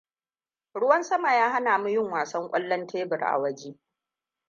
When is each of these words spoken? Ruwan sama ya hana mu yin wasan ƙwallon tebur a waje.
Ruwan 0.73 1.03
sama 1.03 1.35
ya 1.35 1.49
hana 1.49 1.77
mu 1.77 1.89
yin 1.89 2.11
wasan 2.11 2.47
ƙwallon 2.49 2.87
tebur 2.87 3.23
a 3.23 3.37
waje. 3.37 3.79